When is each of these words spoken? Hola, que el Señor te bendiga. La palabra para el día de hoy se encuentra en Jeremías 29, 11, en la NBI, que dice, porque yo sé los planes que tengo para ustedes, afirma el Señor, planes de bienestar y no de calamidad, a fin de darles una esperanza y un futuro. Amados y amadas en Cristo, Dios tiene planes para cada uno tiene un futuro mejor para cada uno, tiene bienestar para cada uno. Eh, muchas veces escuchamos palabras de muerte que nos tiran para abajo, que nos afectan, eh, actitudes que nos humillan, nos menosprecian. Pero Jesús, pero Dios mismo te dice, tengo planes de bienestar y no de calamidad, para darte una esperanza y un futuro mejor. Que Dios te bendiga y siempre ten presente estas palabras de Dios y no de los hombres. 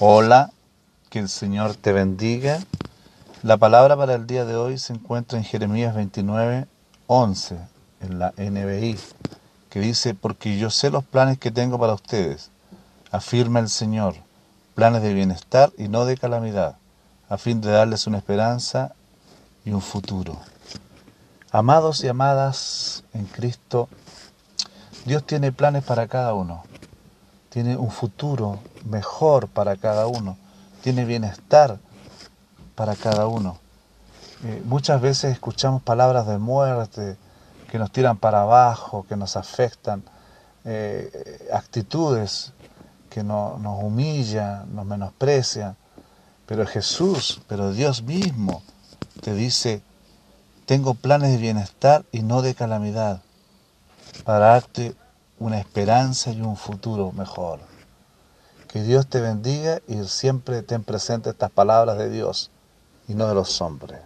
Hola, 0.00 0.50
que 1.08 1.20
el 1.20 1.28
Señor 1.28 1.76
te 1.76 1.92
bendiga. 1.92 2.58
La 3.44 3.58
palabra 3.58 3.96
para 3.96 4.16
el 4.16 4.26
día 4.26 4.44
de 4.44 4.56
hoy 4.56 4.76
se 4.76 4.92
encuentra 4.92 5.38
en 5.38 5.44
Jeremías 5.44 5.94
29, 5.94 6.66
11, 7.06 7.58
en 8.00 8.18
la 8.18 8.34
NBI, 8.36 8.98
que 9.70 9.78
dice, 9.78 10.14
porque 10.14 10.58
yo 10.58 10.70
sé 10.70 10.90
los 10.90 11.04
planes 11.04 11.38
que 11.38 11.52
tengo 11.52 11.78
para 11.78 11.94
ustedes, 11.94 12.50
afirma 13.12 13.60
el 13.60 13.68
Señor, 13.68 14.16
planes 14.74 15.00
de 15.00 15.14
bienestar 15.14 15.72
y 15.78 15.86
no 15.86 16.06
de 16.06 16.16
calamidad, 16.16 16.76
a 17.28 17.38
fin 17.38 17.60
de 17.60 17.70
darles 17.70 18.08
una 18.08 18.18
esperanza 18.18 18.96
y 19.64 19.70
un 19.70 19.80
futuro. 19.80 20.40
Amados 21.52 22.02
y 22.02 22.08
amadas 22.08 23.04
en 23.12 23.26
Cristo, 23.26 23.88
Dios 25.04 25.24
tiene 25.24 25.52
planes 25.52 25.84
para 25.84 26.08
cada 26.08 26.34
uno 26.34 26.64
tiene 27.54 27.76
un 27.76 27.92
futuro 27.92 28.58
mejor 28.84 29.46
para 29.46 29.76
cada 29.76 30.08
uno, 30.08 30.36
tiene 30.82 31.04
bienestar 31.04 31.78
para 32.74 32.96
cada 32.96 33.28
uno. 33.28 33.58
Eh, 34.42 34.60
muchas 34.64 35.00
veces 35.00 35.34
escuchamos 35.34 35.80
palabras 35.80 36.26
de 36.26 36.38
muerte 36.38 37.16
que 37.70 37.78
nos 37.78 37.92
tiran 37.92 38.16
para 38.16 38.42
abajo, 38.42 39.06
que 39.08 39.14
nos 39.14 39.36
afectan, 39.36 40.02
eh, 40.64 41.48
actitudes 41.52 42.52
que 43.08 43.22
nos 43.22 43.84
humillan, 43.84 44.74
nos 44.74 44.84
menosprecian. 44.84 45.76
Pero 46.46 46.66
Jesús, 46.66 47.40
pero 47.46 47.70
Dios 47.70 48.02
mismo 48.02 48.64
te 49.20 49.32
dice, 49.32 49.80
tengo 50.66 50.94
planes 50.94 51.30
de 51.30 51.38
bienestar 51.38 52.04
y 52.10 52.22
no 52.24 52.42
de 52.42 52.56
calamidad, 52.56 53.22
para 54.24 54.38
darte 54.40 54.96
una 55.38 55.58
esperanza 55.58 56.30
y 56.30 56.40
un 56.40 56.56
futuro 56.56 57.12
mejor. 57.12 57.60
Que 58.68 58.82
Dios 58.82 59.06
te 59.06 59.20
bendiga 59.20 59.80
y 59.86 60.02
siempre 60.04 60.62
ten 60.62 60.82
presente 60.82 61.30
estas 61.30 61.50
palabras 61.50 61.98
de 61.98 62.10
Dios 62.10 62.50
y 63.08 63.14
no 63.14 63.28
de 63.28 63.34
los 63.34 63.60
hombres. 63.60 64.00